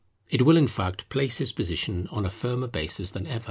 It 0.31 0.41
will 0.41 0.57
in 0.57 0.67
fact 0.67 1.07
place 1.09 1.37
his 1.37 1.51
position 1.51 2.07
on 2.09 2.25
a 2.25 2.31
firmer 2.31 2.65
basis 2.65 3.11
than 3.11 3.27
ever. 3.27 3.39